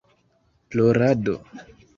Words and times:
Plorado 0.73 1.37